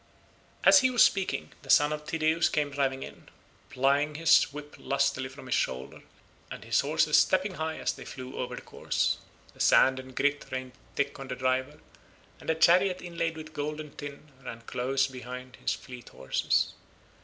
[0.63, 3.29] As he was speaking, the son of Tydeus came driving in,
[3.69, 6.01] plying his whip lustily from his shoulder,
[6.49, 9.17] and his horses stepping high as they flew over the course.
[9.53, 11.79] The sand and grit rained thick on the driver,
[12.39, 16.73] and the chariot inlaid with gold and tin ran close behind his fleet horses.